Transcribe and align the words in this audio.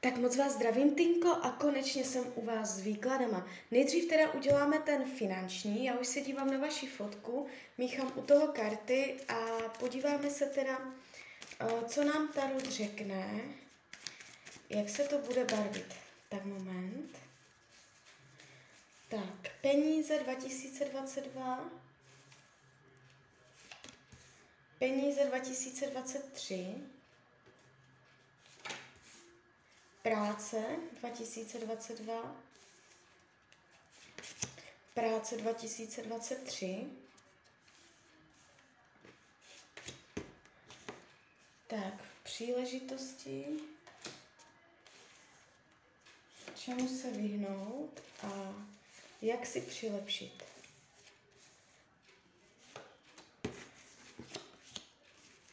Tak 0.00 0.16
moc 0.16 0.36
vás 0.36 0.52
zdravím, 0.52 0.94
Tinko, 0.94 1.28
a 1.28 1.50
konečně 1.50 2.04
jsem 2.04 2.24
u 2.34 2.44
vás 2.44 2.76
s 2.76 2.80
výkladama. 2.80 3.46
Nejdřív 3.70 4.08
teda 4.08 4.32
uděláme 4.32 4.78
ten 4.78 5.04
finanční, 5.04 5.84
já 5.84 5.98
už 5.98 6.06
se 6.06 6.20
dívám 6.20 6.50
na 6.50 6.58
vaši 6.58 6.86
fotku, 6.86 7.46
míchám 7.78 8.12
u 8.14 8.22
toho 8.22 8.46
karty 8.46 9.16
a 9.28 9.34
podíváme 9.78 10.30
se 10.30 10.46
teda, 10.46 10.80
eh, 11.60 11.84
co 11.88 12.04
nám 12.04 12.28
Tarot 12.28 12.64
řekne, 12.64 13.40
jak 14.70 14.88
se 14.88 15.04
to 15.04 15.18
bude 15.18 15.44
barvit. 15.44 15.94
Tak 16.28 16.44
moment. 16.44 17.18
Tak, 19.08 19.50
peníze 19.60 20.18
2022, 20.18 21.70
peníze 24.78 25.24
2023, 25.24 26.74
Práce 30.02 30.76
2022, 31.00 32.36
práce 34.94 35.36
2023, 35.36 36.86
tak, 41.66 41.94
příležitosti, 42.22 43.44
čemu 46.56 46.88
se 46.88 47.10
vyhnout 47.10 48.00
a 48.22 48.54
jak 49.22 49.46
si 49.46 49.60
přilepšit. 49.60 50.42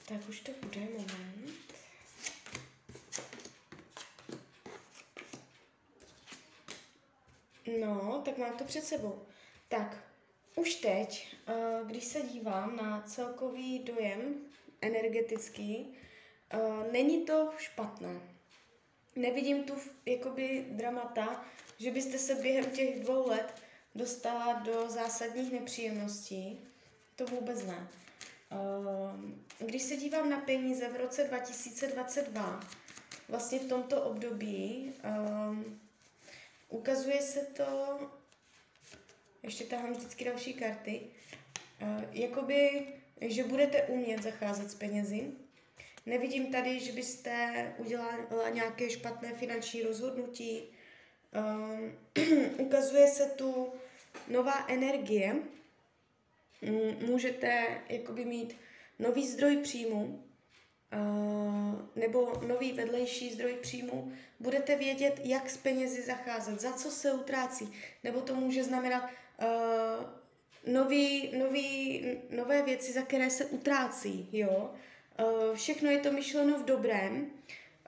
Tak 0.06 0.30
už 0.30 0.40
to 0.40 0.52
bude 0.52 0.80
moment. 0.80 1.67
No, 7.68 8.22
tak 8.26 8.38
mám 8.38 8.58
to 8.58 8.64
před 8.64 8.84
sebou. 8.84 9.22
Tak, 9.68 9.98
už 10.56 10.76
teď, 10.76 11.36
eh, 11.48 11.80
když 11.86 12.04
se 12.04 12.22
dívám 12.22 12.76
na 12.76 13.02
celkový 13.02 13.80
dojem 13.80 14.36
energetický, 14.82 15.98
eh, 16.50 16.92
není 16.92 17.26
to 17.26 17.52
špatné. 17.58 18.20
Nevidím 19.16 19.64
tu 19.64 19.74
jakoby 20.06 20.66
dramata, 20.70 21.46
že 21.78 21.92
byste 21.92 22.18
se 22.18 22.36
během 22.36 22.66
těch 22.72 23.00
dvou 23.00 23.30
let 23.30 23.54
dostala 23.96 24.54
do 24.54 24.90
zásadních 24.90 25.52
nepříjemností. 25.52 26.60
To 27.16 27.26
vůbec 27.26 27.66
ne. 27.66 27.88
Eh, 28.52 29.66
když 29.66 29.82
se 29.82 29.96
dívám 29.96 30.30
na 30.30 30.38
peníze 30.38 30.90
v 30.90 30.96
roce 30.96 31.24
2022, 31.24 32.60
vlastně 33.30 33.60
v 33.60 33.70
tomto 33.70 34.02
období, 34.02 34.94
Ukazuje 36.70 37.22
se 37.22 37.40
to, 37.40 38.00
ještě 39.44 39.64
tahám 39.64 39.92
vždycky 39.92 40.26
další 40.26 40.54
karty, 40.54 41.02
uh, 41.82 42.04
jakoby, 42.12 42.88
že 43.22 43.44
budete 43.44 43.84
umět 43.84 44.24
zacházet 44.24 44.72
s 44.72 44.76
penězi. 44.76 45.32
Nevidím 46.06 46.52
tady, 46.52 46.80
že 46.80 46.92
byste 46.92 47.76
udělala 47.78 48.50
nějaké 48.54 48.90
špatné 48.90 49.34
finanční 49.34 49.82
rozhodnutí. 49.82 50.64
Um, 51.34 51.98
ukazuje 52.58 53.08
se 53.08 53.26
tu 53.26 53.74
nová 54.28 54.66
energie. 54.68 55.36
Můžete 57.06 57.82
jakoby 57.90 58.26
mít 58.26 58.56
nový 59.00 59.28
zdroj 59.28 59.58
příjmu, 59.58 60.24
nebo 61.96 62.34
nový 62.48 62.74
vedlejší 62.74 63.34
zdroj 63.34 63.54
příjmu, 63.62 64.14
budete 64.40 64.76
vědět, 64.76 65.22
jak 65.24 65.50
s 65.50 65.58
penězi 65.58 66.02
zacházet, 66.02 66.62
za 66.62 66.72
co 66.72 66.92
se 66.92 67.12
utrácí, 67.12 67.74
nebo 68.04 68.22
to 68.22 68.36
může 68.36 68.64
znamenat 68.64 69.04
uh, 69.04 70.74
nový, 70.74 71.38
nový, 71.38 72.04
nové 72.30 72.62
věci, 72.62 72.94
za 72.94 73.02
které 73.02 73.30
se 73.30 73.46
utrácí, 73.46 74.30
jo. 74.32 74.74
Uh, 75.20 75.56
všechno 75.56 75.90
je 75.90 75.98
to 75.98 76.12
myšleno 76.12 76.60
v 76.60 76.66
dobrém, 76.66 77.32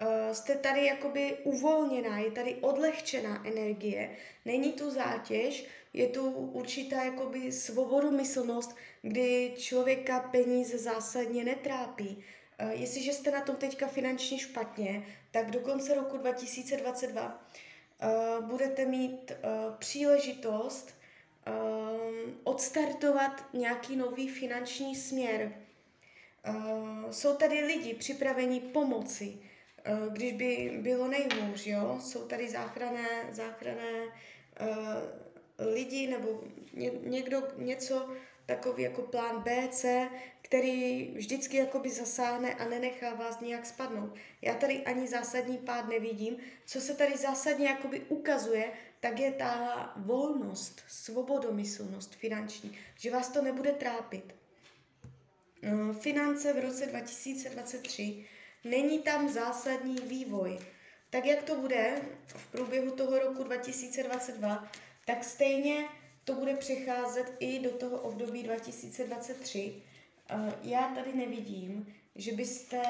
uh, 0.02 0.34
jste 0.34 0.56
tady 0.56 0.86
jakoby 0.86 1.38
uvolněná, 1.44 2.20
je 2.20 2.32
tady 2.32 2.56
odlehčená 2.56 3.48
energie, 3.48 4.18
není 4.46 4.74
tu 4.74 4.90
zátěž, 4.90 5.66
je 5.94 6.08
tu 6.08 6.32
určitá 6.32 7.04
jakoby 7.04 7.52
svobodomyslnost, 7.52 8.76
kdy 9.02 9.54
člověka 9.58 10.20
peníze 10.20 10.78
zásadně 10.78 11.44
netrápí. 11.44 12.24
Uh, 12.64 12.70
jestliže 12.72 13.14
jste 13.14 13.32
na 13.32 13.42
tom 13.42 13.56
teďka 13.56 13.88
finančně 13.88 14.40
špatně, 14.40 15.06
tak 15.32 15.52
do 15.52 15.60
konce 15.60 15.96
roku 15.96 16.18
2022 16.18 17.44
uh, 18.40 18.46
budete 18.46 18.86
mít 18.86 19.32
uh, 19.32 19.76
příležitost 19.76 21.00
odstartovat 22.44 23.46
nějaký 23.54 23.96
nový 23.96 24.30
finanční 24.30 24.96
směr. 24.96 25.54
Uh, 26.48 27.12
jsou 27.12 27.36
tady 27.36 27.66
lidi 27.66 27.94
připraveni 27.94 28.60
pomoci, 28.60 29.38
uh, 29.38 30.14
když 30.14 30.34
by 30.34 30.80
bylo 30.82 31.08
nejhůř, 31.08 31.68
jo? 31.68 31.98
Jsou 32.02 32.28
tady 32.28 32.50
záchrané, 32.50 33.08
záchrané 33.32 34.04
uh, 34.06 35.74
lidi 35.74 36.08
nebo 36.08 36.44
ně, 36.74 36.92
někdo 37.04 37.44
něco, 37.58 38.10
takový 38.50 38.84
jako 38.84 39.02
plán 39.02 39.42
B, 39.42 39.68
C, 39.72 40.10
který 40.42 41.08
vždycky 41.16 41.58
jakoby 41.58 41.90
zasáhne 41.90 42.54
a 42.56 42.66
nenechá 42.66 43.14
vás 43.14 43.40
nějak 43.40 43.66
spadnout. 43.66 44.16
Já 44.42 44.54
tady 44.54 44.84
ani 44.84 45.08
zásadní 45.08 45.58
pád 45.58 45.88
nevidím. 45.88 46.38
Co 46.66 46.82
se 46.82 46.96
tady 46.96 47.18
zásadně 47.18 47.68
jakoby 47.68 48.00
ukazuje, 48.00 48.72
tak 49.00 49.20
je 49.20 49.32
ta 49.32 49.94
volnost, 49.96 50.84
svobodomyslnost 50.88 52.16
finanční, 52.16 52.78
že 52.98 53.12
vás 53.12 53.30
to 53.30 53.42
nebude 53.42 53.72
trápit. 53.72 54.36
No, 55.62 55.94
finance 55.94 56.54
v 56.54 56.66
roce 56.66 56.86
2023 56.86 58.26
není 58.64 59.00
tam 59.00 59.30
zásadní 59.30 59.96
vývoj. 59.96 60.60
Tak 61.10 61.26
jak 61.26 61.44
to 61.44 61.56
bude 61.56 62.02
v 62.28 62.52
průběhu 62.52 62.92
toho 62.92 63.20
roku 63.20 63.44
2022, 63.44 64.72
tak 65.06 65.24
stejně 65.24 65.86
to 66.30 66.36
bude 66.36 66.56
přecházet 66.56 67.34
i 67.40 67.60
do 67.60 67.70
toho 67.70 67.98
období 67.98 68.44
2023. 68.44 69.74
Uh, 70.34 70.54
já 70.64 70.88
tady 70.96 71.14
nevidím, 71.14 71.96
že 72.16 72.32
byste 72.32 72.82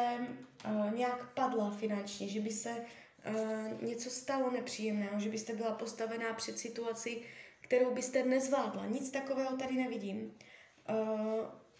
uh, 0.65 0.93
nějak 0.93 1.33
padla 1.33 1.71
finančně, 1.71 2.27
že 2.27 2.39
by 2.39 2.51
se 2.51 2.69
uh, 2.69 3.83
něco 3.83 4.09
stalo 4.09 4.51
nepříjemného, 4.51 5.19
že 5.19 5.29
byste 5.29 5.53
byla 5.53 5.71
postavená 5.71 6.33
před 6.33 6.59
situaci, 6.59 7.21
kterou 7.61 7.93
byste 7.93 8.23
nezvládla. 8.23 8.85
Nic 8.85 9.11
takového 9.11 9.57
tady 9.57 9.75
nevidím. 9.75 10.37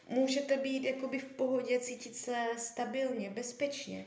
Můžete 0.07 0.57
být 0.57 0.83
jakoby 0.83 1.19
v 1.19 1.25
pohodě, 1.25 1.79
cítit 1.79 2.15
se 2.15 2.47
stabilně, 2.57 3.29
bezpečně. 3.29 4.05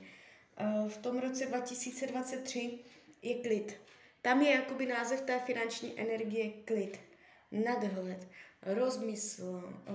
V 0.88 0.96
tom 0.96 1.18
roce 1.18 1.46
2023 1.46 2.78
je 3.22 3.34
klid. 3.34 3.76
Tam 4.22 4.42
je 4.42 4.50
jakoby 4.50 4.86
název 4.86 5.20
té 5.20 5.38
finanční 5.38 6.00
energie 6.00 6.50
klid 6.64 6.98
nadhled, 7.52 8.28
rozmysl, 8.62 9.62
eh, 9.64 9.92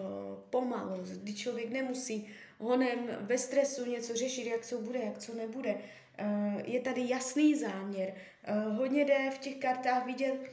pomalost, 0.49 1.11
kdy 1.11 1.33
člověk 1.33 1.69
nemusí 1.69 2.29
honem 2.57 3.09
ve 3.21 3.37
stresu 3.37 3.85
něco 3.85 4.15
řešit, 4.15 4.45
jak 4.45 4.65
co 4.65 4.77
bude, 4.77 4.99
jak 4.99 5.17
co 5.17 5.33
nebude. 5.33 5.75
Eh, 6.17 6.63
je 6.65 6.81
tady 6.81 7.09
jasný 7.09 7.55
záměr. 7.55 8.13
Eh, 8.43 8.53
hodně 8.59 9.05
jde 9.05 9.31
v 9.31 9.37
těch 9.37 9.55
kartách 9.55 10.05
vidět 10.05 10.51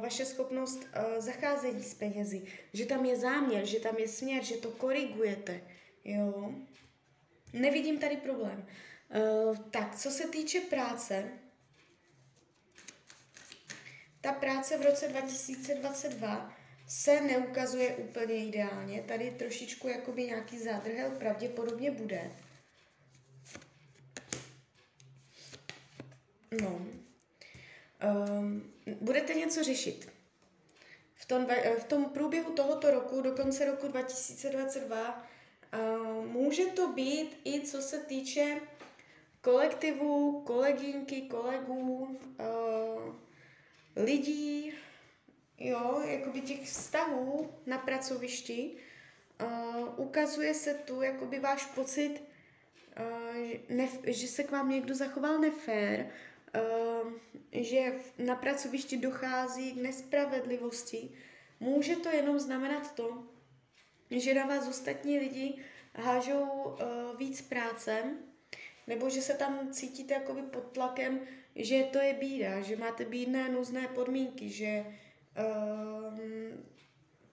vaše 0.00 0.24
schopnost 0.24 0.86
zacházení 1.18 1.82
s 1.82 1.94
penězi, 1.94 2.42
že 2.72 2.86
tam 2.86 3.04
je 3.04 3.16
záměr, 3.16 3.66
že 3.66 3.80
tam 3.80 3.96
je 3.98 4.08
směr, 4.08 4.44
že 4.44 4.56
to 4.56 4.70
korigujete. 4.70 5.60
Jo? 6.04 6.54
Nevidím 7.52 7.98
tady 7.98 8.16
problém. 8.16 8.66
Tak, 9.70 9.96
co 9.96 10.10
se 10.10 10.28
týče 10.28 10.60
práce, 10.60 11.24
ta 14.20 14.32
práce 14.32 14.78
v 14.78 14.82
roce 14.82 15.08
2022 15.08 16.52
se 16.88 17.20
neukazuje 17.20 17.96
úplně 17.96 18.46
ideálně. 18.46 19.02
Tady 19.02 19.30
trošičku 19.30 19.88
jakoby 19.88 20.24
nějaký 20.24 20.58
zádrhel 20.58 21.10
pravděpodobně 21.10 21.90
bude. 21.90 22.30
No. 26.62 26.86
Um, 28.28 28.72
budete 29.00 29.34
něco 29.34 29.64
řešit. 29.64 30.12
V 31.14 31.26
tom, 31.26 31.46
v 31.78 31.84
tom 31.84 32.04
průběhu 32.04 32.52
tohoto 32.52 32.90
roku, 32.90 33.20
do 33.20 33.32
konce 33.32 33.64
roku 33.64 33.88
2022, 33.88 35.26
uh, 35.72 36.26
může 36.26 36.66
to 36.66 36.88
být 36.92 37.40
i 37.44 37.60
co 37.60 37.82
se 37.82 37.98
týče 37.98 38.60
kolektivu, 39.40 40.42
kolegyňky, 40.46 41.22
kolegů, 41.22 42.18
uh, 42.38 43.14
lidí, 44.04 44.72
jo, 45.58 46.02
jakoby 46.04 46.40
těch 46.40 46.62
vztahů 46.62 47.50
na 47.66 47.78
pracovišti, 47.78 48.76
uh, 49.42 49.88
ukazuje 49.96 50.54
se 50.54 50.74
tu 50.74 51.02
jakoby 51.02 51.40
váš 51.40 51.66
pocit, 51.66 52.22
uh, 53.00 53.76
nef- 53.76 54.00
že 54.06 54.28
se 54.28 54.44
k 54.44 54.50
vám 54.50 54.70
někdo 54.70 54.94
zachoval 54.94 55.38
nefér, 55.38 56.10
uh, 56.54 57.12
že 57.52 57.92
na 58.18 58.36
pracovišti 58.36 58.96
dochází 58.96 59.72
k 59.72 59.82
nespravedlivosti, 59.82 61.10
může 61.60 61.96
to 61.96 62.08
jenom 62.08 62.38
znamenat 62.38 62.94
to, 62.94 63.24
že 64.10 64.34
na 64.34 64.46
vás 64.46 64.68
ostatní 64.68 65.18
lidi 65.18 65.64
hážou 65.94 66.44
uh, 66.44 67.18
víc 67.18 67.42
práce, 67.42 68.04
nebo 68.86 69.10
že 69.10 69.22
se 69.22 69.34
tam 69.34 69.72
cítíte 69.72 70.14
jakoby 70.14 70.42
pod 70.42 70.72
tlakem, 70.72 71.20
že 71.56 71.82
to 71.92 71.98
je 71.98 72.14
bída, 72.14 72.60
že 72.60 72.76
máte 72.76 73.04
bídné, 73.04 73.48
nuzné 73.48 73.88
podmínky, 73.88 74.48
že 74.48 74.84
uh, 75.38 76.18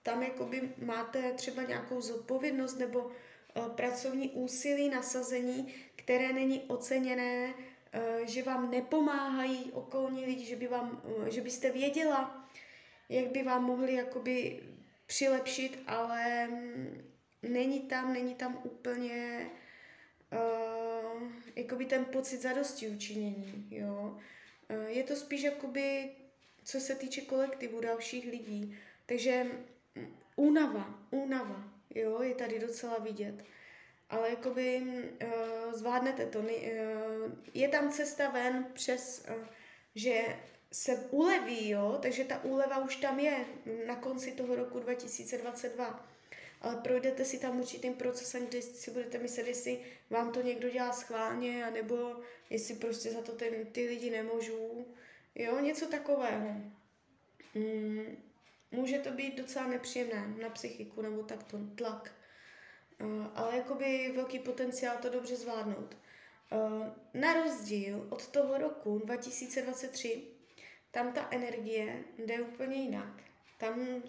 tam 0.02 0.22
jakoby 0.22 0.72
máte 0.78 1.32
třeba 1.32 1.62
nějakou 1.62 2.00
zodpovědnost 2.00 2.78
nebo 2.78 2.98
uh, 2.98 3.68
pracovní 3.68 4.30
úsilí, 4.30 4.88
nasazení, 4.88 5.74
které 5.96 6.32
není 6.32 6.62
oceněné, 6.62 7.54
uh, 7.54 8.26
že 8.26 8.42
vám 8.42 8.70
nepomáhají 8.70 9.72
okolní 9.72 10.24
lidi, 10.24 10.44
že, 10.44 10.56
by 10.56 10.66
vám, 10.66 11.02
uh, 11.04 11.26
že 11.26 11.40
byste 11.40 11.70
věděla, 11.70 12.48
jak 13.08 13.26
by 13.26 13.42
vám 13.42 13.64
mohli 13.64 13.94
jakoby 13.94 14.60
přilepšit, 15.06 15.78
ale 15.86 16.46
mm, 16.46 17.04
není 17.42 17.80
tam, 17.80 18.12
není 18.12 18.34
tam 18.34 18.60
úplně 18.64 19.46
uh, 20.32 21.22
jakoby 21.56 21.84
ten 21.84 22.04
pocit 22.04 22.42
zadosti 22.42 22.88
učinění, 22.88 23.68
jo. 23.70 24.18
Uh, 24.70 24.86
je 24.86 25.02
to 25.02 25.16
spíš 25.16 25.42
jakoby, 25.42 26.10
co 26.64 26.80
se 26.80 26.94
týče 26.94 27.20
kolektivu 27.20 27.80
dalších 27.80 28.30
lidí. 28.30 28.78
Takže 29.06 29.44
mm, 29.94 30.16
únava, 30.36 30.98
únava, 31.10 31.72
jo, 31.94 32.22
je 32.22 32.34
tady 32.34 32.58
docela 32.58 32.98
vidět. 32.98 33.44
Ale 34.10 34.30
jakoby 34.30 34.82
uh, 34.82 35.72
zvládnete 35.72 36.26
to. 36.26 36.44
Je 37.54 37.68
tam 37.68 37.90
cesta 37.90 38.30
ven 38.30 38.66
přes, 38.74 39.26
že 39.94 40.36
se 40.72 40.96
uleví, 41.10 41.68
jo, 41.68 41.98
takže 42.02 42.24
ta 42.24 42.44
úleva 42.44 42.78
už 42.78 42.96
tam 42.96 43.18
je 43.18 43.44
na 43.86 43.96
konci 43.96 44.32
toho 44.32 44.56
roku 44.56 44.78
2022. 44.78 46.06
Ale 46.60 46.76
projdete 46.76 47.24
si 47.24 47.38
tam 47.38 47.60
určitým 47.60 47.94
procesem, 47.94 48.46
kdy 48.46 48.62
si 48.62 48.90
budete 48.90 49.18
myslet, 49.18 49.46
jestli 49.46 49.80
vám 50.10 50.32
to 50.32 50.42
někdo 50.42 50.70
dělá 50.70 50.92
schválně, 50.92 51.64
anebo 51.64 52.16
jestli 52.50 52.74
prostě 52.74 53.10
za 53.10 53.22
to 53.22 53.32
ten, 53.32 53.66
ty 53.66 53.86
lidi 53.86 54.10
nemůžou. 54.10 54.86
Jo, 55.34 55.60
něco 55.60 55.86
takového. 55.86 56.54
Mm, 57.54 58.16
může 58.70 58.98
to 58.98 59.10
být 59.10 59.36
docela 59.36 59.66
nepříjemné 59.66 60.34
na 60.42 60.48
psychiku 60.48 61.02
nebo 61.02 61.22
takto 61.22 61.58
tlak. 61.74 62.12
Uh, 63.00 63.26
ale 63.34 63.56
jakoby 63.56 64.12
velký 64.16 64.38
potenciál 64.38 64.96
to 65.02 65.10
dobře 65.10 65.36
zvládnout. 65.36 65.96
Uh, 66.52 66.86
na 67.14 67.32
rozdíl 67.32 68.06
od 68.10 68.28
toho 68.28 68.58
roku 68.58 68.98
2023, 68.98 70.22
tam 70.90 71.12
ta 71.12 71.28
energie 71.30 72.04
jde 72.18 72.40
úplně 72.40 72.76
jinak. 72.76 73.27
Tam, 73.58 74.02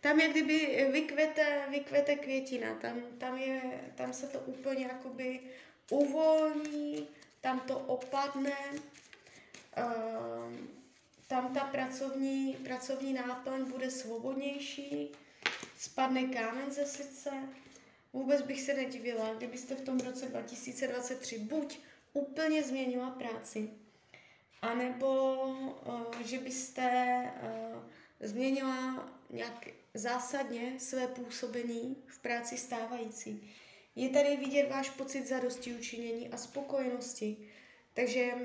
tam 0.00 0.20
jak 0.20 0.30
kdyby 0.30 0.88
vykvete, 0.92 1.66
vykvete 1.70 2.16
květina, 2.16 2.74
tam, 2.74 3.02
tam, 3.18 3.38
je, 3.38 3.62
tam 3.94 4.12
se 4.12 4.26
to 4.26 4.38
úplně 4.38 4.84
jakoby 4.84 5.40
uvolní, 5.90 7.08
tam 7.40 7.60
to 7.60 7.78
opadne, 7.78 8.56
uh, 9.78 10.52
tam 11.26 11.54
ta 11.54 11.60
pracovní, 11.60 12.54
pracovní 12.64 13.12
náplň 13.12 13.64
bude 13.64 13.90
svobodnější, 13.90 15.12
spadne 15.78 16.24
kámen 16.24 16.70
ze 16.70 16.86
srdce. 16.86 17.30
Vůbec 18.12 18.42
bych 18.42 18.60
se 18.60 18.74
nedivila, 18.74 19.34
kdybyste 19.34 19.74
v 19.74 19.80
tom 19.84 20.00
roce 20.00 20.26
2023 20.26 21.38
buď 21.38 21.78
úplně 22.12 22.62
změnila 22.62 23.10
práci, 23.10 23.70
anebo 24.62 25.34
uh, 25.86 26.20
že 26.24 26.38
byste 26.38 27.22
uh, 27.42 27.82
změnila 28.20 29.08
nějak 29.30 29.68
zásadně 29.94 30.74
své 30.78 31.06
působení 31.06 31.96
v 32.06 32.18
práci 32.18 32.56
stávající. 32.56 33.50
Je 33.96 34.08
tady 34.08 34.36
vidět 34.36 34.70
váš 34.70 34.90
pocit 34.90 35.26
zadosti 35.26 35.74
učinění 35.74 36.28
a 36.28 36.36
spokojenosti. 36.36 37.36
Takže 37.94 38.32
uh, 38.34 38.44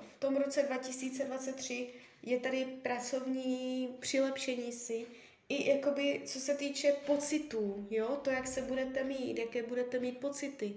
v 0.00 0.18
tom 0.18 0.36
roce 0.36 0.62
2023 0.62 1.90
je 2.22 2.40
tady 2.40 2.64
pracovní 2.64 3.96
přilepšení 4.00 4.72
si, 4.72 5.06
i 5.48 5.70
jakoby, 5.70 6.22
co 6.24 6.40
se 6.40 6.54
týče 6.54 6.92
pocitů, 6.92 7.86
jo, 7.90 8.16
to, 8.22 8.30
jak 8.30 8.46
se 8.46 8.62
budete 8.62 9.04
mít, 9.04 9.38
jaké 9.38 9.62
budete 9.62 9.98
mít 9.98 10.18
pocity. 10.18 10.74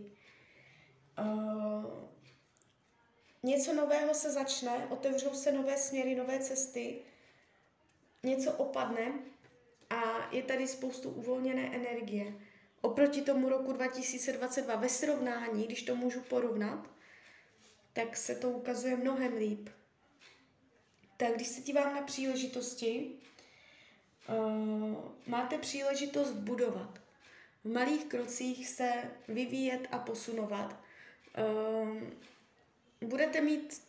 Uh, 1.19 1.85
něco 3.43 3.73
nového 3.73 4.13
se 4.13 4.31
začne, 4.31 4.87
otevřou 4.89 5.33
se 5.33 5.51
nové 5.51 5.77
směry, 5.77 6.15
nové 6.15 6.39
cesty, 6.39 6.99
něco 8.23 8.51
opadne 8.51 9.13
a 9.89 10.29
je 10.31 10.43
tady 10.43 10.67
spoustu 10.67 11.09
uvolněné 11.09 11.75
energie. 11.75 12.33
Oproti 12.81 13.21
tomu 13.21 13.49
roku 13.49 13.73
2022 13.73 14.75
ve 14.75 14.89
srovnání, 14.89 15.65
když 15.65 15.83
to 15.83 15.95
můžu 15.95 16.21
porovnat, 16.21 16.89
tak 17.93 18.17
se 18.17 18.35
to 18.35 18.49
ukazuje 18.49 18.95
mnohem 18.95 19.33
líp. 19.37 19.69
Tak 21.17 21.35
když 21.35 21.47
se 21.47 21.61
dívám 21.61 21.95
na 21.95 22.01
příležitosti, 22.01 23.11
uh, 24.29 24.95
máte 25.27 25.57
příležitost 25.57 26.31
budovat. 26.31 26.99
V 27.63 27.71
malých 27.71 28.05
krocích 28.05 28.67
se 28.69 29.11
vyvíjet 29.27 29.87
a 29.91 29.99
posunovat. 29.99 30.79
Uh, 31.37 31.97
budete 33.01 33.41
mít 33.41 33.81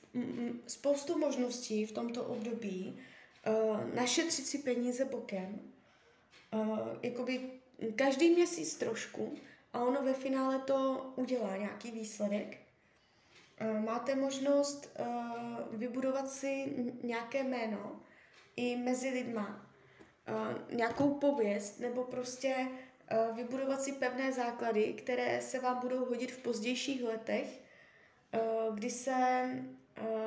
spoustu 0.67 1.19
možností 1.19 1.87
v 1.87 1.93
tomto 1.93 2.25
období, 2.25 3.01
uh, 3.49 3.95
našetřit 3.95 4.47
si 4.47 4.59
peníze 4.59 5.05
bokem, 5.05 5.61
uh, 6.55 6.79
jakoby 7.03 7.50
každý 7.97 8.31
měsíc 8.31 8.77
trošku 8.77 9.35
a 9.73 9.85
ono 9.85 10.03
ve 10.03 10.15
finále 10.15 10.59
to 10.59 11.12
udělá 11.17 11.56
nějaký 11.56 11.91
výsledek. 11.91 12.59
Uh, 13.61 13.85
máte 13.85 14.15
možnost 14.15 14.99
uh, 15.00 15.79
vybudovat 15.79 16.31
si 16.31 16.73
nějaké 17.03 17.43
jméno 17.43 18.00
i 18.56 18.77
mezi 18.77 19.09
lidma, 19.09 19.67
uh, 20.29 20.75
nějakou 20.77 21.15
pověst 21.15 21.81
nebo 21.81 22.05
prostě 22.05 22.69
vybudovat 23.35 23.83
si 23.83 23.93
pevné 23.93 24.33
základy, 24.33 24.93
které 24.93 25.41
se 25.41 25.61
vám 25.61 25.79
budou 25.81 26.05
hodit 26.05 26.33
v 26.33 26.39
pozdějších 26.39 27.03
letech, 27.03 27.61
kdy 28.75 28.91
se 28.91 29.49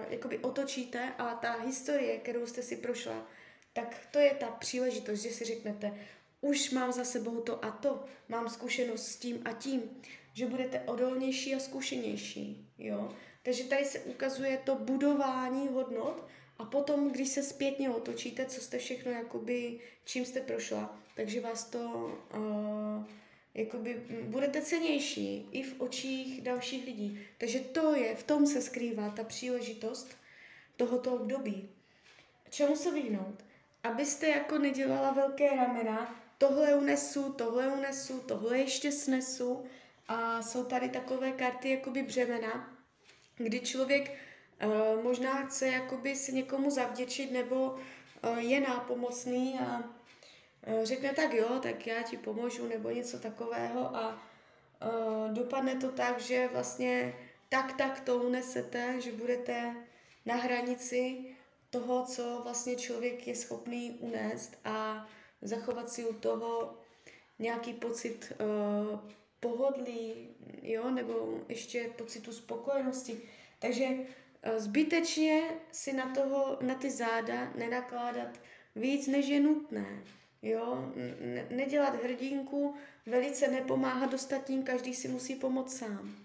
jakoby 0.09 0.39
otočíte 0.39 1.13
a 1.17 1.35
ta 1.35 1.51
historie, 1.51 2.17
kterou 2.17 2.45
jste 2.45 2.63
si 2.63 2.75
prošla, 2.75 3.27
tak 3.73 4.07
to 4.11 4.19
je 4.19 4.33
ta 4.33 4.47
příležitost, 4.47 5.19
že 5.19 5.29
si 5.29 5.45
řeknete, 5.45 5.93
už 6.41 6.69
mám 6.71 6.91
za 6.91 7.03
sebou 7.03 7.41
to 7.41 7.65
a 7.65 7.71
to, 7.71 8.05
mám 8.29 8.49
zkušenost 8.49 9.05
s 9.05 9.15
tím 9.15 9.41
a 9.45 9.53
tím, 9.53 10.01
že 10.33 10.45
budete 10.45 10.79
odolnější 10.79 11.55
a 11.55 11.59
zkušenější, 11.59 12.67
jo. 12.77 13.15
Takže 13.43 13.63
tady 13.63 13.85
se 13.85 13.99
ukazuje 13.99 14.57
to 14.57 14.75
budování 14.75 15.67
hodnot 15.67 16.27
a 16.59 16.65
potom, 16.65 17.11
když 17.11 17.29
se 17.29 17.43
zpětně 17.43 17.89
otočíte, 17.89 18.45
co 18.45 18.61
jste 18.61 18.77
všechno, 18.77 19.11
jakoby, 19.11 19.79
čím 20.05 20.25
jste 20.25 20.39
prošla, 20.39 20.99
takže 21.15 21.41
vás 21.41 21.63
to 21.63 21.79
uh, 22.35 23.05
jakoby 23.53 24.01
budete 24.23 24.61
cenější 24.61 25.47
i 25.51 25.63
v 25.63 25.81
očích 25.81 26.41
dalších 26.41 26.85
lidí. 26.85 27.19
Takže 27.37 27.59
to 27.59 27.95
je, 27.95 28.15
v 28.15 28.23
tom 28.23 28.47
se 28.47 28.61
skrývá 28.61 29.09
ta 29.09 29.23
příležitost 29.23 30.17
tohoto 30.75 31.13
období. 31.13 31.69
Čemu 32.49 32.75
se 32.75 32.91
vyhnout? 32.91 33.43
Abyste 33.83 34.27
jako 34.27 34.57
nedělala 34.57 35.11
velké 35.11 35.55
ramena, 35.55 36.23
tohle 36.37 36.75
unesu, 36.75 37.33
tohle 37.33 37.67
unesu, 37.67 38.19
tohle 38.19 38.57
ještě 38.57 38.91
snesu 38.91 39.65
a 40.07 40.41
jsou 40.41 40.63
tady 40.63 40.89
takové 40.89 41.31
karty 41.31 41.69
jakoby 41.69 42.03
břemena, 42.03 42.77
kdy 43.37 43.59
člověk 43.59 44.11
uh, 44.65 45.03
možná 45.03 45.45
chce 45.45 45.67
jakoby 45.67 46.15
se 46.15 46.31
někomu 46.31 46.69
zavděčit 46.69 47.31
nebo 47.31 47.65
uh, 47.65 48.37
je 48.37 48.59
nápomocný 48.59 49.59
a 49.59 49.83
řekne 50.83 51.13
tak 51.13 51.33
jo, 51.33 51.59
tak 51.61 51.87
já 51.87 52.01
ti 52.01 52.17
pomůžu 52.17 52.67
nebo 52.67 52.89
něco 52.89 53.19
takového 53.19 53.95
a 53.95 54.23
uh, 54.85 55.33
dopadne 55.33 55.75
to 55.75 55.91
tak, 55.91 56.19
že 56.19 56.49
vlastně 56.53 57.13
tak 57.49 57.77
tak 57.77 57.99
to 57.99 58.17
unesete, 58.17 59.01
že 59.01 59.11
budete 59.11 59.75
na 60.25 60.35
hranici 60.35 61.35
toho, 61.69 62.05
co 62.05 62.41
vlastně 62.43 62.75
člověk 62.75 63.27
je 63.27 63.35
schopný 63.35 63.97
unést 63.99 64.57
a 64.65 65.07
zachovat 65.41 65.89
si 65.89 66.05
u 66.05 66.13
toho 66.13 66.77
nějaký 67.39 67.73
pocit 67.73 68.33
uh, 68.39 68.99
pohodlí, 69.39 70.29
jo, 70.61 70.91
nebo 70.91 71.39
ještě 71.49 71.89
pocitu 71.97 72.33
spokojenosti. 72.33 73.21
Takže 73.59 73.85
uh, 73.85 74.57
zbytečně 74.57 75.43
si 75.71 75.93
na, 75.93 76.15
toho, 76.15 76.57
na 76.61 76.75
ty 76.75 76.91
záda 76.91 77.51
nenakládat 77.55 78.39
víc, 78.75 79.07
než 79.07 79.27
je 79.27 79.39
nutné. 79.39 80.03
Jo, 80.41 80.91
ne, 81.19 81.47
nedělat 81.49 82.03
hrdinku, 82.03 82.75
velice 83.05 83.47
nepomáhat 83.47 84.13
ostatním, 84.13 84.63
každý 84.63 84.93
si 84.93 85.07
musí 85.07 85.35
pomoct 85.35 85.77
sám. 85.77 86.15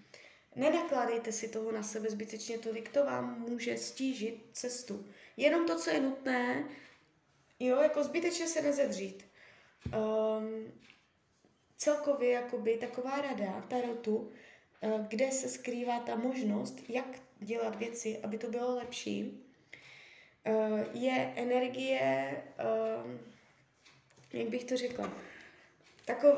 Nenakládejte 0.55 1.31
si 1.31 1.47
toho 1.47 1.71
na 1.71 1.83
sebe 1.83 2.09
zbytečně 2.09 2.57
tolik, 2.57 2.89
to 2.89 3.05
vám 3.05 3.39
může 3.49 3.77
stížit 3.77 4.45
cestu. 4.53 5.05
Jenom 5.37 5.67
to, 5.67 5.79
co 5.79 5.89
je 5.89 6.01
nutné, 6.01 6.65
jo, 7.59 7.81
jako 7.81 8.03
zbytečně 8.03 8.47
se 8.47 8.61
nezedřít. 8.61 9.25
Um, 9.85 10.71
celkově 11.77 12.31
jakoby 12.31 12.77
taková 12.77 13.21
rada 13.21 13.61
tarotu, 13.67 14.31
eh, 14.81 15.05
kde 15.07 15.31
se 15.31 15.49
skrývá 15.49 15.99
ta 15.99 16.15
možnost, 16.15 16.89
jak 16.89 17.19
dělat 17.39 17.75
věci, 17.75 18.19
aby 18.23 18.37
to 18.37 18.49
bylo 18.49 18.75
lepší, 18.75 19.43
eh, 20.45 20.85
je 20.93 21.33
energie, 21.35 22.43
ehm, 22.57 23.19
jak 24.33 24.49
bych 24.49 24.63
to 24.63 24.77
řekla, 24.77 25.13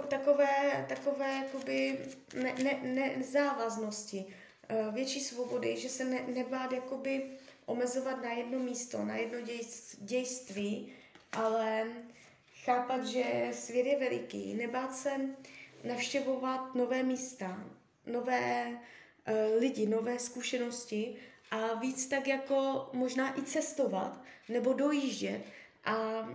takové, 0.08 0.86
takové 0.90 1.34
jakoby 1.34 2.00
ne, 2.34 2.56
ne, 2.64 2.80
ne, 2.84 3.24
závaznosti, 3.24 4.26
eh, 4.70 4.92
větší 4.92 5.20
svobody, 5.20 5.78
že 5.78 5.90
se 5.90 6.06
ne, 6.06 6.22
nebát 6.28 6.72
jakoby 6.72 7.24
omezovat 7.66 8.24
na 8.24 8.32
jedno 8.32 8.60
místo, 8.60 9.06
na 9.06 9.16
jedno 9.16 9.38
dějství, 10.00 10.94
ale 11.32 11.88
chápat, 12.64 13.06
že 13.06 13.50
svět 13.52 13.86
je 13.86 14.00
veliký, 14.00 14.54
nebát 14.54 14.96
se 14.96 15.12
navštěvovat 15.84 16.76
nové 16.76 17.04
místa, 17.04 17.64
nové 18.06 18.68
uh, 18.68 19.60
lidi, 19.60 19.88
nové 19.88 20.20
zkušenosti 20.20 21.16
a 21.52 21.74
víc 21.74 22.08
tak 22.08 22.28
jako 22.28 22.90
možná 22.94 23.40
i 23.40 23.44
cestovat 23.44 24.22
nebo 24.50 24.74
dojíždět 24.74 25.42
a 25.86 26.30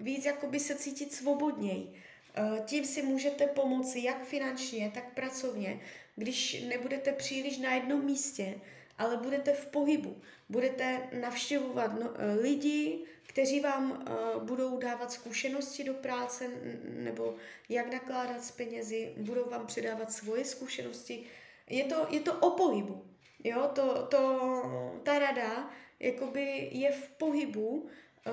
víc 0.00 0.24
jako 0.24 0.46
by 0.46 0.60
se 0.60 0.74
cítit 0.74 1.12
svobodněji. 1.12 1.92
Uh, 2.38 2.58
tím 2.64 2.84
si 2.84 3.02
můžete 3.02 3.46
pomoci 3.46 4.00
jak 4.00 4.24
finančně, 4.24 4.90
tak 4.94 5.14
pracovně, 5.14 5.80
když 6.16 6.62
nebudete 6.68 7.12
příliš 7.12 7.58
na 7.58 7.74
jednom 7.74 8.04
místě, 8.04 8.60
ale 8.98 9.16
budete 9.16 9.52
v 9.52 9.66
pohybu. 9.66 10.20
Budete 10.48 11.08
navštěvovat 11.20 12.00
no, 12.00 12.10
eh, 12.14 12.34
lidi, 12.34 13.04
kteří 13.22 13.60
vám 13.60 13.90
uh, 13.90 14.42
budou 14.42 14.78
dávat 14.78 15.12
zkušenosti 15.12 15.84
do 15.84 15.94
práce 15.94 16.50
nebo 16.84 17.34
jak 17.68 17.92
nakládat 17.92 18.44
s 18.44 18.50
penězi, 18.50 19.14
budou 19.16 19.50
vám 19.50 19.66
předávat 19.66 20.12
svoje 20.12 20.44
zkušenosti. 20.44 21.24
Je 21.70 21.84
to, 21.84 22.06
je 22.10 22.20
to 22.20 22.34
o 22.34 22.50
pohybu. 22.50 23.04
Jo, 23.44 23.70
to, 23.74 24.06
to, 24.06 25.00
ta 25.02 25.18
rada 25.18 25.70
jakoby 26.00 26.68
je 26.72 26.92
v 26.92 27.10
pohybu, 27.10 27.88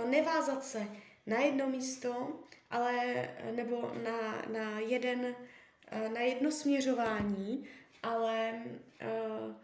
nevázat 0.09 0.63
se 0.63 0.87
na 1.25 1.39
jedno 1.39 1.67
místo, 1.67 2.39
ale 2.69 3.29
nebo 3.55 3.91
na, 4.03 4.41
na 4.51 4.79
jeden, 4.79 5.19
uh, 5.25 6.13
na 6.13 6.21
jedno 6.21 6.51
směřování, 6.51 7.67
ale 8.03 8.63
uh, 9.01 9.55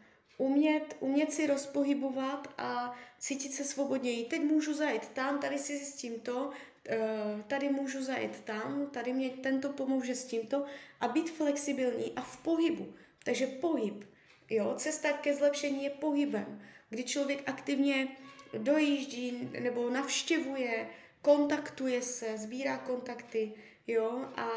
umět, 0.42 0.98
umět 1.00 1.34
si 1.34 1.48
rozpohybovat 1.48 2.54
a 2.58 2.96
cítit 3.20 3.54
se 3.54 3.64
svobodněji. 3.64 4.26
Teď 4.26 4.42
můžu 4.42 4.74
zajít 4.74 5.08
tam, 5.08 5.40
tady 5.40 5.58
si 5.58 5.80
s 5.80 5.96
tímto, 5.96 6.52
eh, 6.90 7.00
tady 7.48 7.70
můžu 7.70 8.04
zajít 8.04 8.40
tam, 8.40 8.88
tady 8.92 9.14
mě 9.14 9.30
tento 9.30 9.70
pomůže 9.70 10.16
s 10.16 10.26
tímto 10.26 10.66
a 11.02 11.08
být 11.08 11.30
flexibilní 11.30 12.12
a 12.16 12.22
v 12.22 12.38
pohybu. 12.38 12.94
Takže 13.24 13.48
pohyb. 13.48 14.04
Jo, 14.50 14.74
cesta 14.78 15.12
ke 15.12 15.34
zlepšení 15.34 15.84
je 15.84 15.90
pohybem, 15.90 16.62
kdy 16.90 17.04
člověk 17.04 17.44
aktivně 17.46 18.08
dojíždí 18.58 19.50
nebo 19.60 19.90
navštěvuje, 19.90 20.90
kontaktuje 21.22 22.02
se, 22.02 22.38
sbírá 22.38 22.78
kontakty, 22.78 23.54
jo, 23.88 24.26
a 24.36 24.48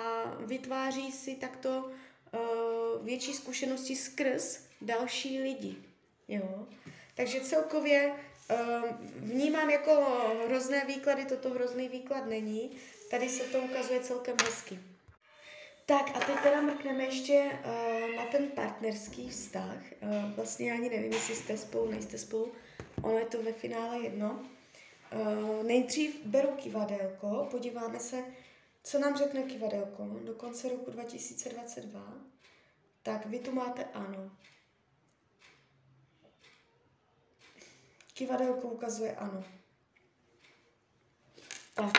vytváří 0.40 1.12
si 1.12 1.34
takto 1.34 1.90
uh, 2.34 3.04
větší 3.06 3.32
zkušenosti 3.32 3.96
skrz 3.96 4.60
další 4.80 5.40
lidi. 5.40 5.76
Jo? 6.28 6.66
Takže 7.14 7.40
celkově 7.40 8.12
uh, 8.12 8.56
vnímám 9.16 9.70
jako 9.70 9.90
hrozné 10.46 10.84
výklady, 10.84 11.24
toto 11.24 11.50
hrozný 11.50 11.88
výklad 11.88 12.26
není. 12.26 12.70
Tady 13.10 13.28
se 13.28 13.44
to 13.44 13.58
ukazuje 13.58 14.00
celkem 14.00 14.36
hezky. 14.44 14.78
Tak 15.86 16.10
a 16.16 16.20
teď 16.20 16.40
teda 16.42 16.60
mrkneme 16.60 17.04
ještě 17.04 17.44
uh, 17.44 18.16
na 18.16 18.26
ten 18.26 18.48
partnerský 18.48 19.28
vztah. 19.28 19.78
Uh, 20.02 20.32
vlastně 20.36 20.72
ani 20.72 20.88
nevím, 20.88 21.12
jestli 21.12 21.34
jste 21.34 21.56
spolu, 21.56 21.90
nejste 21.90 22.18
spolu. 22.18 22.52
Ono 23.02 23.18
je 23.18 23.24
to 23.24 23.42
ve 23.42 23.52
finále 23.52 23.98
jedno. 23.98 24.44
Uh, 25.12 25.62
nejdřív 25.62 26.26
beru 26.26 26.48
kivadelko, 26.56 27.48
podíváme 27.50 28.00
se, 28.00 28.24
co 28.84 28.98
nám 28.98 29.16
řekne 29.16 29.42
kivadelko 29.42 30.04
do 30.24 30.34
konce 30.34 30.68
roku 30.68 30.90
2022. 30.90 32.14
Tak 33.02 33.26
vy 33.26 33.38
tu 33.38 33.52
máte 33.52 33.84
ano. 33.84 34.30
Kivadelko 38.14 38.68
ukazuje 38.68 39.16
ano. 39.16 39.44
Tak, 41.74 41.92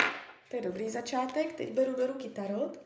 to 0.49 0.55
je 0.55 0.61
dobrý 0.61 0.89
začátek. 0.89 1.53
Teď 1.53 1.71
beru 1.71 1.93
do 1.95 2.07
ruky 2.07 2.29
tarot. 2.29 2.79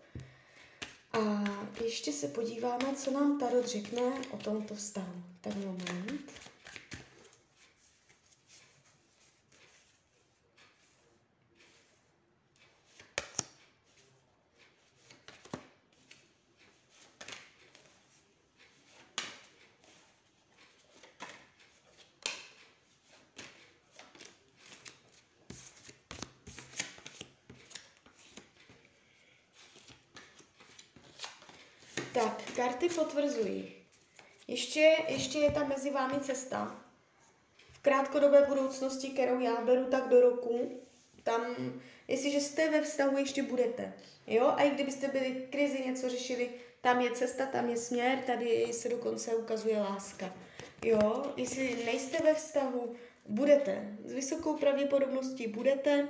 A 1.13 1.43
ještě 1.83 2.11
se 2.11 2.27
podíváme, 2.27 2.95
co 2.95 3.11
nám 3.11 3.39
tarot 3.39 3.65
řekne 3.65 4.01
o 4.31 4.37
tomto 4.37 4.75
vztahu. 4.75 5.23
Tak 5.41 5.55
moment. 5.55 6.31
Tak, 32.13 32.41
karty 32.69 32.89
potvrzují. 32.89 33.71
Ještě, 34.47 34.95
ještě 35.07 35.39
je 35.39 35.51
tam 35.51 35.69
mezi 35.69 35.89
vámi 35.89 36.19
cesta. 36.19 36.81
V 37.71 37.79
krátkodobé 37.79 38.45
budoucnosti, 38.47 39.09
kterou 39.09 39.39
já 39.39 39.61
beru 39.61 39.85
tak 39.85 40.09
do 40.09 40.21
roku, 40.21 40.81
tam, 41.23 41.55
jestliže 42.07 42.39
jste 42.39 42.69
ve 42.69 42.81
vztahu, 42.81 43.17
ještě 43.17 43.43
budete. 43.43 43.93
Jo, 44.27 44.47
a 44.47 44.63
i 44.63 44.69
kdybyste 44.69 45.07
byli 45.07 45.47
krizi, 45.49 45.83
něco 45.85 46.09
řešili, 46.09 46.49
tam 46.81 47.01
je 47.01 47.11
cesta, 47.11 47.45
tam 47.45 47.69
je 47.69 47.77
směr, 47.77 48.17
tady 48.25 48.73
se 48.73 48.89
dokonce 48.89 49.35
ukazuje 49.35 49.79
láska. 49.79 50.33
Jo, 50.85 51.33
jestli 51.37 51.85
nejste 51.85 52.23
ve 52.23 52.33
vztahu, 52.33 52.95
budete. 53.25 53.97
S 54.05 54.13
vysokou 54.13 54.57
pravděpodobností 54.57 55.47
budete, 55.47 56.07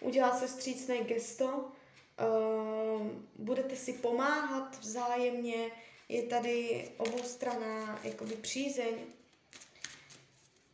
udělá 0.00 0.38
se 0.38 0.48
střícné 0.48 0.98
gesto, 0.98 1.64
Uh, 2.20 3.06
budete 3.38 3.76
si 3.76 3.92
pomáhat 3.92 4.78
vzájemně, 4.80 5.70
je 6.08 6.22
tady 6.22 6.88
oboustraná 6.96 8.00
jakoby 8.04 8.34
přízeň. 8.34 8.94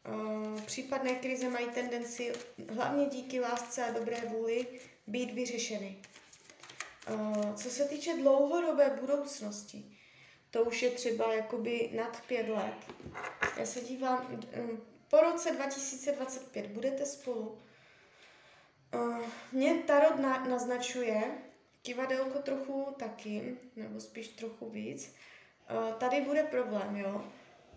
Uh, 0.09 0.61
případné 0.61 1.15
krize 1.15 1.49
mají 1.49 1.67
tendenci, 1.71 2.33
hlavně 2.69 3.07
díky 3.07 3.41
lásce 3.41 3.85
a 3.85 3.93
dobré 3.93 4.21
vůli, 4.29 4.67
být 5.07 5.33
vyřešeny. 5.33 6.03
Uh, 7.11 7.55
co 7.55 7.71
se 7.71 7.85
týče 7.85 8.17
dlouhodobé 8.17 8.97
budoucnosti, 9.01 9.85
to 10.51 10.65
už 10.65 10.83
je 10.83 10.91
třeba 10.91 11.35
jakoby 11.35 11.91
nad 11.97 12.21
pět 12.27 12.49
let. 12.49 12.75
Já 13.57 13.67
se 13.67 13.81
dívám, 13.81 14.43
po 15.11 15.21
roce 15.21 15.51
2025 15.51 16.67
budete 16.67 17.07
spolu, 17.07 17.59
Uh, 18.95 19.19
mě 19.53 19.75
Tarot 19.75 20.19
na, 20.19 20.45
naznačuje, 20.45 21.23
kivadelko 21.83 22.39
trochu 22.39 22.87
taky, 22.99 23.57
nebo 23.77 24.01
spíš 24.01 24.29
trochu 24.29 24.71
víc. 24.71 25.15
Uh, 25.71 25.93
tady 25.93 26.21
bude 26.21 26.43
problém, 26.43 26.97
jo. 26.97 27.25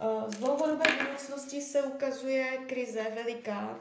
Uh, 0.01 0.31
z 0.31 0.35
dlouhodobé 0.35 0.85
budoucnosti 0.99 1.61
se 1.61 1.83
ukazuje 1.83 2.57
krize 2.67 3.03
veliká. 3.15 3.79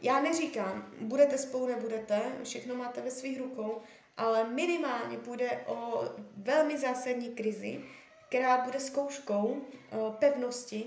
Já 0.00 0.20
neříkám, 0.20 0.92
budete 1.00 1.38
spolu, 1.38 1.66
nebudete, 1.66 2.22
všechno 2.44 2.74
máte 2.74 3.00
ve 3.00 3.10
svých 3.10 3.38
rukou, 3.38 3.82
ale 4.16 4.48
minimálně 4.48 5.18
půjde 5.18 5.64
o 5.66 6.04
velmi 6.36 6.78
zásadní 6.78 7.28
krizi, 7.28 7.80
která 8.28 8.64
bude 8.64 8.80
zkouškou 8.80 9.46
uh, 9.46 10.14
pevnosti 10.14 10.86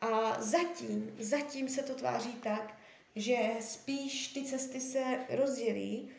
a 0.00 0.42
zatím, 0.42 1.16
zatím 1.18 1.68
se 1.68 1.82
to 1.82 1.94
tváří 1.94 2.32
tak, 2.32 2.74
že 3.16 3.36
spíš 3.60 4.28
ty 4.28 4.44
cesty 4.44 4.80
se 4.80 5.18
rozdělí, 5.28 6.10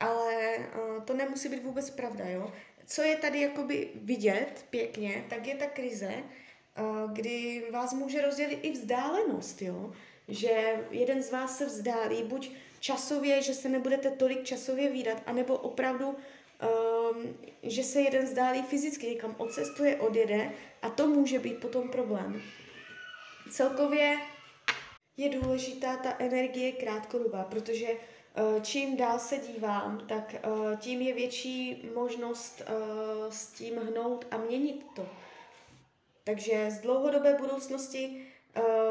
ale 0.00 0.56
uh, 0.58 1.04
to 1.04 1.14
nemusí 1.14 1.48
být 1.48 1.64
vůbec 1.64 1.90
pravda, 1.90 2.28
jo. 2.28 2.52
Co 2.86 3.02
je 3.02 3.16
tady 3.16 3.40
jakoby 3.40 3.90
vidět 3.94 4.66
pěkně, 4.70 5.24
tak 5.28 5.46
je 5.46 5.54
ta 5.54 5.66
krize, 5.66 6.12
uh, 6.14 7.12
kdy 7.12 7.64
vás 7.70 7.92
může 7.92 8.22
rozdělit 8.22 8.58
i 8.62 8.70
vzdálenost, 8.70 9.62
jo. 9.62 9.92
Že 10.28 10.84
jeden 10.90 11.22
z 11.22 11.32
vás 11.32 11.58
se 11.58 11.66
vzdálí, 11.66 12.22
buď 12.22 12.50
časově, 12.80 13.42
že 13.42 13.54
se 13.54 13.68
nebudete 13.68 14.10
tolik 14.10 14.44
časově 14.44 14.90
výdat, 14.90 15.22
anebo 15.26 15.56
opravdu 15.56 16.06
um, 16.06 17.36
že 17.62 17.82
se 17.82 18.00
jeden 18.00 18.26
zdálí 18.26 18.62
fyzicky 18.62 19.06
někam 19.06 19.34
odcestuje, 19.38 19.96
odjede 19.96 20.52
a 20.82 20.90
to 20.90 21.06
může 21.06 21.38
být 21.38 21.60
potom 21.60 21.88
problém. 21.88 22.42
Celkově 23.50 24.18
je 25.16 25.28
důležitá 25.28 25.96
ta 25.96 26.16
energie 26.18 26.72
krátkodobá, 26.72 27.44
protože 27.44 27.86
uh, 27.88 28.62
čím 28.62 28.96
dál 28.96 29.18
se 29.18 29.38
dívám, 29.38 30.06
tak 30.08 30.34
uh, 30.46 30.76
tím 30.76 31.00
je 31.00 31.14
větší 31.14 31.88
možnost 31.94 32.62
uh, 32.62 33.30
s 33.30 33.46
tím 33.46 33.76
hnout 33.76 34.26
a 34.30 34.36
měnit 34.36 34.86
to. 34.96 35.08
Takže 36.24 36.70
z 36.70 36.80
dlouhodobé 36.80 37.34
budoucnosti 37.34 38.26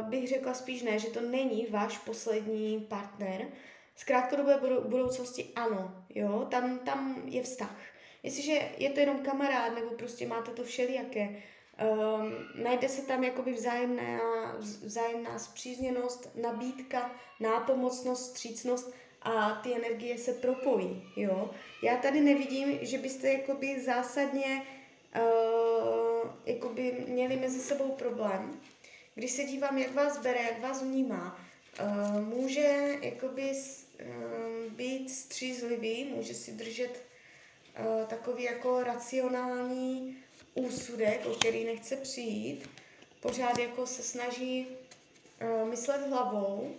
bych 0.01 0.27
řekla 0.27 0.53
spíš 0.53 0.82
ne, 0.82 1.00
že 1.00 1.08
to 1.08 1.22
není 1.22 1.65
váš 1.70 1.98
poslední 1.98 2.79
partner. 2.79 3.48
Z 3.96 4.03
krátkodobé 4.03 4.60
budoucnosti 4.86 5.50
ano, 5.55 6.05
jo, 6.10 6.48
tam, 6.51 6.79
tam 6.79 7.22
je 7.25 7.44
vztah. 7.44 7.75
Jestliže 8.24 8.72
je 8.77 8.89
to 8.89 9.00
jenom 9.00 9.20
kamarád, 9.20 9.75
nebo 9.75 9.89
prostě 9.89 10.27
máte 10.27 10.51
to 10.51 10.63
všelijaké, 10.63 11.44
um, 11.84 12.34
najde 12.63 12.89
se 12.89 13.01
tam 13.01 13.24
jakoby 13.24 13.51
vzájemná, 13.53 14.20
vzájemná 14.60 15.39
zpřízněnost, 15.39 16.29
nabídka, 16.41 17.12
nápomocnost, 17.39 18.29
střícnost 18.29 18.94
a 19.22 19.60
ty 19.63 19.75
energie 19.75 20.17
se 20.17 20.34
propojí, 20.34 21.03
jo. 21.15 21.50
Já 21.84 21.98
tady 21.98 22.22
nevidím, 22.22 22.79
že 22.82 22.98
byste 22.98 23.32
jakoby 23.32 23.82
zásadně 23.82 24.63
uh, 25.15 26.29
jakoby 26.46 27.05
měli 27.08 27.36
mezi 27.36 27.60
sebou 27.60 27.91
problém. 27.91 28.62
Když 29.15 29.32
se 29.32 29.44
dívám, 29.44 29.77
jak 29.77 29.94
vás 29.94 30.17
bere, 30.17 30.41
jak 30.41 30.62
vás 30.62 30.84
vnímá, 30.84 31.39
uh, 31.82 32.22
může 32.22 32.98
jakoby 33.01 33.51
uh, 33.51 34.74
být 34.74 35.10
střízlivý, 35.10 36.03
může 36.15 36.34
si 36.34 36.51
držet 36.51 37.03
uh, 37.79 38.05
takový 38.05 38.44
jako 38.44 38.84
racionální 38.84 40.17
úsudek, 40.56 41.26
o 41.26 41.36
který 41.36 41.66
nechce 41.66 41.96
přijít. 41.96 42.70
Pořád 43.20 43.58
jako 43.58 43.88
se 43.88 44.04
snaží 44.04 44.68
uh, 45.42 45.70
myslet 45.70 46.08
hlavou. 46.08 46.76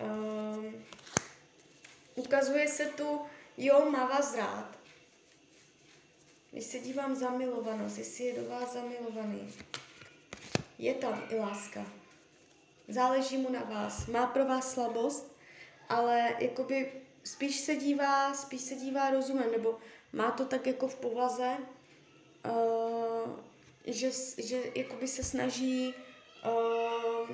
Uh, 0.00 0.64
ukazuje 2.14 2.68
se 2.68 2.86
tu, 2.86 3.20
jo, 3.56 3.90
má 3.90 4.06
vás 4.06 4.36
rád. 4.36 4.78
Když 6.50 6.64
se 6.64 6.78
dívám 6.78 7.16
zamilovanost, 7.16 7.98
jestli 7.98 8.24
je 8.24 8.40
do 8.40 8.48
vás 8.48 8.72
zamilovaný, 8.72 9.54
je 10.78 10.94
tam 10.94 11.22
i 11.30 11.38
láska. 11.38 11.86
Záleží 12.88 13.36
mu 13.36 13.50
na 13.50 13.62
vás. 13.62 14.06
Má 14.06 14.26
pro 14.26 14.44
vás 14.44 14.72
slabost, 14.72 15.36
ale 15.88 16.36
jakoby 16.38 16.92
spíš 17.24 17.60
se 17.60 17.76
dívá, 17.76 18.34
spíš 18.34 18.60
se 18.60 18.74
dívá 18.74 19.10
rozumem, 19.10 19.52
nebo 19.52 19.78
má 20.12 20.30
to 20.30 20.44
tak 20.44 20.66
jako 20.66 20.88
v 20.88 20.94
povaze, 20.94 21.56
uh, 22.44 23.30
že, 23.86 24.10
že 24.38 24.62
jakoby 24.74 25.08
se 25.08 25.24
snaží 25.24 25.94
uh, 26.44 27.30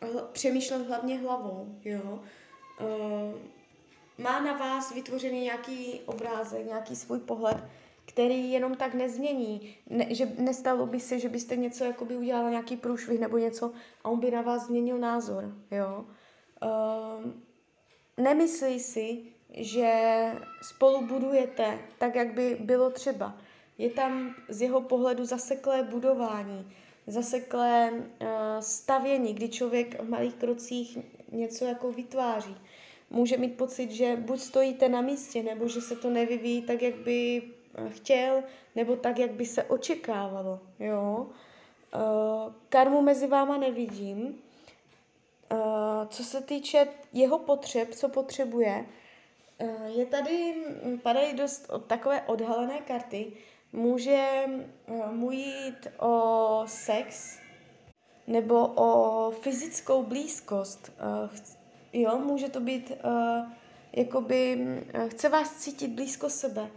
hl- 0.00 0.26
přemýšlet 0.32 0.86
hlavně 0.86 1.18
hlavou, 1.18 1.78
jo. 1.84 2.20
Uh, 2.80 3.40
má 4.18 4.40
na 4.40 4.52
vás 4.52 4.94
vytvořený 4.94 5.40
nějaký 5.40 6.00
obrázek, 6.06 6.66
nějaký 6.66 6.96
svůj 6.96 7.18
pohled, 7.18 7.64
který 8.06 8.52
jenom 8.52 8.74
tak 8.74 8.94
nezmění, 8.94 9.76
ne, 9.90 10.06
že 10.14 10.26
nestalo 10.38 10.86
by 10.86 11.00
se, 11.00 11.18
že 11.18 11.28
byste 11.28 11.56
něco 11.56 11.84
jakoby 11.84 12.16
udělala 12.16 12.50
nějaký 12.50 12.76
průšvih 12.76 13.20
nebo 13.20 13.38
něco 13.38 13.72
a 14.04 14.08
on 14.08 14.20
by 14.20 14.30
na 14.30 14.42
vás 14.42 14.66
změnil 14.66 14.98
názor, 14.98 15.54
jo. 15.70 16.04
Uh, 16.62 17.32
nemyslí 18.16 18.80
si, 18.80 19.22
že 19.54 19.92
spolu 20.62 21.06
budujete 21.06 21.78
tak, 21.98 22.14
jak 22.14 22.34
by 22.34 22.56
bylo 22.60 22.90
třeba. 22.90 23.38
Je 23.80 23.90
tam 23.90 24.34
z 24.48 24.62
jeho 24.62 24.80
pohledu 24.80 25.24
zaseklé 25.24 25.82
budování, 25.82 26.72
zaseklé 27.06 27.90
uh, 27.92 28.28
stavění, 28.60 29.34
kdy 29.34 29.48
člověk 29.48 30.02
v 30.02 30.08
malých 30.08 30.34
krocích 30.34 30.98
něco 31.32 31.64
jako 31.64 31.92
vytváří. 31.92 32.56
Může 33.10 33.36
mít 33.36 33.56
pocit, 33.56 33.90
že 33.90 34.16
buď 34.16 34.40
stojíte 34.40 34.88
na 34.88 35.00
místě, 35.00 35.42
nebo 35.42 35.68
že 35.68 35.80
se 35.80 35.96
to 35.96 36.10
nevyvíjí 36.10 36.62
tak, 36.62 36.82
jak 36.82 36.94
by 36.94 37.42
Eh, 37.74 37.90
chtěl, 37.90 38.42
nebo 38.76 38.96
tak, 38.96 39.18
jak 39.18 39.30
by 39.30 39.46
se 39.46 39.64
očekávalo. 39.64 40.60
Jo? 40.78 41.26
Uh, 41.94 42.52
karmu 42.68 43.02
mezi 43.02 43.26
váma 43.26 43.56
nevidím. 43.56 44.42
Uh, 45.52 45.58
co 46.08 46.24
se 46.24 46.40
týče 46.40 46.88
jeho 47.12 47.38
potřeb, 47.38 47.94
co 47.94 48.08
potřebuje, 48.08 48.86
je 49.86 50.06
tady, 50.06 50.54
hm, 50.84 50.98
padají 50.98 51.34
dost 51.34 51.70
takové 51.86 52.22
odhalené 52.22 52.78
karty. 52.78 53.32
Může 53.72 54.44
uh, 54.86 55.12
mu 55.12 55.30
jít 55.30 55.88
o 55.98 56.62
sex, 56.66 57.38
nebo 58.26 58.66
o 58.66 59.30
fyzickou 59.30 60.02
blízkost. 60.02 60.92
Uh, 61.22 61.30
jo, 61.92 62.18
může 62.18 62.48
to 62.48 62.60
být, 62.60 62.92
uh, 63.04 63.50
jakoby, 63.92 64.66
chce 65.08 65.28
vás 65.28 65.56
cítit 65.56 65.88
blízko 65.88 66.30
sebe 66.30 66.70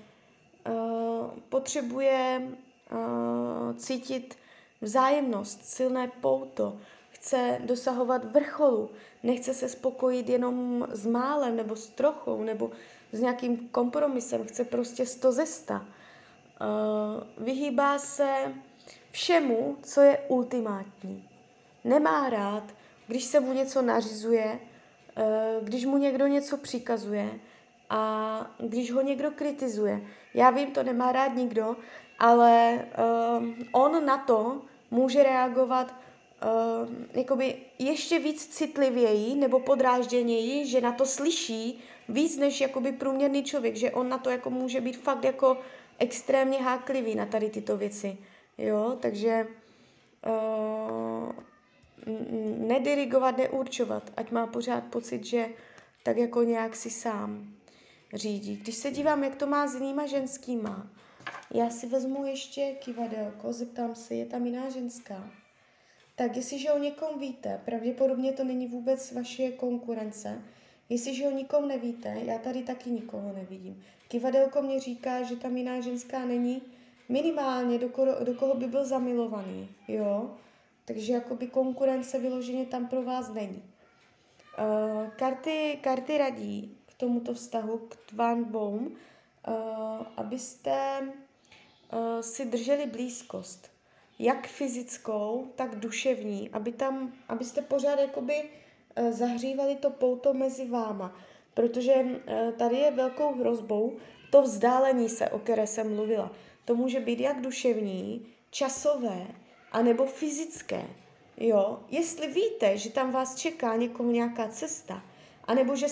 potřebuje 1.49 2.41
cítit 3.77 4.36
vzájemnost, 4.82 5.65
silné 5.65 6.12
pouto, 6.21 6.77
chce 7.10 7.60
dosahovat 7.65 8.25
vrcholu, 8.25 8.89
nechce 9.23 9.53
se 9.53 9.69
spokojit 9.69 10.29
jenom 10.29 10.88
s 10.91 11.06
málem 11.06 11.56
nebo 11.56 11.75
s 11.75 11.89
trochou 11.89 12.43
nebo 12.43 12.71
s 13.12 13.19
nějakým 13.19 13.69
kompromisem, 13.69 14.43
chce 14.43 14.63
prostě 14.63 15.06
sto 15.06 15.32
ze 15.32 15.45
sta. 15.45 15.86
Uh, 16.63 17.45
vyhýbá 17.45 17.99
se 17.99 18.54
všemu, 19.12 19.78
co 19.84 20.02
je 20.02 20.17
ultimátní. 20.28 21.30
Nemá 21.84 22.30
rád, 22.30 22.63
když 23.08 23.23
se 23.23 23.39
mu 23.39 23.54
něco 23.54 23.82
nařizuje, 23.82 24.60
uh, 25.17 25.65
když 25.65 25.86
mu 25.86 25.97
někdo 25.97 26.28
něco 26.28 26.58
přikazuje 26.58 27.39
a 27.89 28.56
když 28.60 28.91
ho 28.91 29.02
někdo 29.02 29.32
kritizuje. 29.32 30.02
Já 30.34 30.49
vím, 30.49 30.71
to 30.71 30.84
nemá 30.84 31.12
rád 31.12 31.36
nikdo, 31.36 31.76
ale 32.19 32.86
uh, 33.39 33.45
on 33.71 34.06
na 34.06 34.17
to 34.17 34.62
může 34.91 35.23
reagovat 35.23 35.93
jakoby 37.13 37.56
ještě 37.80 38.19
víc 38.19 38.47
citlivěji 38.47 39.36
nebo 39.36 39.60
podrážděněji, 39.60 40.65
že 40.65 40.82
na 40.82 40.91
to 40.91 41.06
slyší 41.06 41.84
víc 42.10 42.38
než 42.38 42.62
jakoby 42.62 42.91
průměrný 42.91 43.43
člověk, 43.43 43.76
že 43.76 43.91
on 43.91 44.10
na 44.10 44.17
to 44.17 44.30
jako 44.30 44.49
může 44.49 44.82
být 44.82 44.97
fakt 44.97 45.23
jako 45.23 45.58
extrémně 45.99 46.58
háklivý 46.58 47.15
na 47.15 47.25
tady 47.25 47.49
tyto 47.49 47.77
věci. 47.77 48.17
Jo, 48.58 48.97
takže 49.01 49.47
uh, 50.25 51.32
nedirigovat, 52.58 53.38
neurčovat, 53.38 54.12
ať 54.17 54.32
má 54.32 54.47
pořád 54.47 54.84
pocit, 54.84 55.25
že 55.25 55.49
tak 56.03 56.17
jako 56.17 56.43
nějak 56.43 56.75
si 56.75 56.89
sám 56.89 57.53
řídí. 58.13 58.58
Když 58.58 58.75
se 58.75 58.91
dívám, 58.91 59.23
jak 59.23 59.36
to 59.36 59.47
má 59.47 59.67
s 59.67 59.75
jinýma 59.75 60.06
ženskýma, 60.06 60.88
já 61.53 61.69
si 61.69 61.88
vezmu 61.88 62.25
ještě 62.25 62.75
kivadelko, 62.79 63.53
zeptám 63.53 63.95
se, 63.95 64.15
je 64.15 64.25
tam 64.25 64.45
jiná 64.45 64.69
ženská. 64.69 65.32
Tak 66.15 66.36
jestliže 66.36 66.71
o 66.71 66.77
někom 66.77 67.19
víte, 67.19 67.62
pravděpodobně 67.65 68.34
to 68.34 68.43
není 68.43 68.67
vůbec 68.67 69.12
vaše 69.12 69.51
konkurence, 69.51 70.41
jestliže 70.89 71.28
o 71.28 71.32
nikom 71.32 71.67
nevíte, 71.67 72.17
já 72.24 72.38
tady 72.38 72.63
taky 72.63 72.89
nikoho 72.89 73.34
nevidím. 73.34 73.84
Kivadelko 74.08 74.62
mě 74.62 74.80
říká, 74.80 75.24
že 75.24 75.36
tam 75.36 75.58
jiná 75.58 75.82
ženská 75.82 76.26
není, 76.26 76.62
minimálně 77.10 77.80
do, 77.80 77.88
ko- 77.88 78.24
do 78.24 78.34
koho 78.34 78.56
by 78.56 78.67
byl 78.67 78.86
zamilovaný, 78.86 79.69
jo? 79.88 80.36
Takže 80.86 81.13
jakoby 81.13 81.48
konkurence 81.48 82.19
vyloženě 82.19 82.65
tam 82.65 82.88
pro 82.88 83.04
vás 83.04 83.34
není. 83.34 83.63
Uh, 84.60 85.10
karty, 85.10 85.80
karty 85.82 86.17
radí, 86.17 86.78
tomuto 87.04 87.34
vztahu 87.34 87.78
k 87.78 87.96
Tvan 87.96 88.43
Boom, 88.43 88.88
uh, 88.88 88.93
abyste 90.17 91.00
uh, 91.02 92.22
si 92.22 92.46
drželi 92.46 92.86
blízkost, 92.86 93.72
jak 94.19 94.48
fyzickou, 94.48 95.52
tak 95.56 95.76
duševní, 95.76 96.50
aby 96.50 96.72
tam, 96.72 97.13
abyste 97.28 97.62
pořád 97.62 98.00
jakoby 98.00 98.50
zahřívali 99.10 99.75
to 99.75 99.89
pouto 99.89 100.34
mezi 100.34 100.67
váma, 100.67 101.15
protože 101.53 101.93
uh, 101.93 102.51
tady 102.58 102.75
je 102.75 102.91
velkou 102.91 103.36
hrozbou 103.36 103.97
to 104.34 104.41
vzdálení 104.41 105.10
se, 105.10 105.29
o 105.29 105.39
které 105.39 105.67
jsem 105.67 105.95
mluvila. 105.95 106.32
To 106.65 106.75
může 106.75 106.99
být 106.99 107.19
jak 107.19 107.41
duševní, 107.41 108.27
časové, 108.49 109.27
anebo 109.71 110.06
fyzické. 110.06 110.84
Jo, 111.38 111.79
jestli 111.89 112.27
víte, 112.27 112.77
že 112.77 112.89
tam 112.89 113.12
vás 113.12 113.36
čeká 113.36 113.75
někomu 113.75 114.12
nějaká 114.12 114.47
cesta, 114.47 115.03
anebo 115.45 115.75
že 115.75 115.88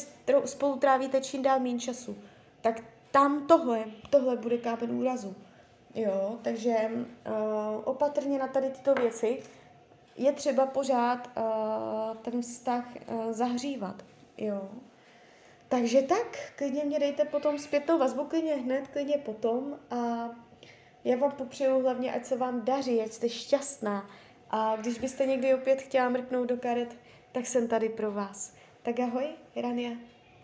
spolu 0.45 0.75
trávíte 0.75 1.21
čím 1.21 1.41
dál 1.41 1.59
méně 1.59 1.79
času, 1.79 2.17
tak 2.61 2.83
tam 3.11 3.47
tohle, 3.47 3.85
tohle 4.09 4.37
bude 4.37 4.57
kámen 4.57 4.91
úrazu. 4.91 5.35
Jo, 5.95 6.39
takže 6.41 6.75
uh, 6.91 7.81
opatrně 7.83 8.39
na 8.39 8.47
tady 8.47 8.69
tyto 8.69 8.93
věci 8.93 9.43
je 10.15 10.31
třeba 10.31 10.65
pořád 10.65 11.29
uh, 11.37 12.17
ten 12.17 12.41
vztah 12.41 12.85
uh, 13.07 13.31
zahřívat. 13.31 14.03
Jo. 14.37 14.69
takže 15.69 16.01
tak, 16.01 16.53
klidně 16.55 16.83
mě 16.85 16.99
dejte 16.99 17.25
potom 17.25 17.59
zpětnou 17.59 17.97
vazbu, 17.97 18.25
klidně 18.25 18.55
hned, 18.55 18.87
klidně 18.87 19.17
potom 19.17 19.79
a 19.89 20.29
já 21.03 21.17
vám 21.17 21.31
popřeju 21.31 21.81
hlavně, 21.81 22.13
ať 22.13 22.25
se 22.25 22.37
vám 22.37 22.61
daří, 22.61 23.01
ať 23.01 23.11
jste 23.11 23.29
šťastná 23.29 24.09
a 24.49 24.75
když 24.75 24.99
byste 24.99 25.25
někdy 25.25 25.53
opět 25.53 25.81
chtěla 25.81 26.09
mrknout 26.09 26.49
do 26.49 26.57
karet, 26.57 26.97
tak 27.31 27.45
jsem 27.45 27.67
tady 27.67 27.89
pro 27.89 28.11
vás. 28.11 28.55
Tak 28.81 28.99
ahoj, 28.99 29.25
Rania. 29.55 29.91